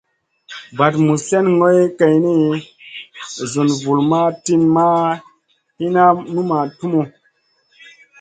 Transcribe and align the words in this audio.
Vaɗ 0.77 0.93
muzn 1.05 1.23
slèn 1.25 1.47
goy 1.59 1.79
geyni, 1.97 2.33
sùn 3.51 3.69
vulmaʼ 3.83 4.27
tinʼ 4.43 4.65
ma 4.75 4.85
hinna, 5.77 6.03
numaʼ 6.33 6.65
tumu. 6.77 7.01